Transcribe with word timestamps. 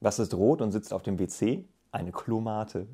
Was 0.00 0.20
ist 0.20 0.34
rot 0.34 0.60
und 0.62 0.70
sitzt 0.70 0.92
auf 0.92 1.02
dem 1.02 1.18
WC? 1.18 1.64
Eine 1.90 2.12
Klomate. 2.12 2.86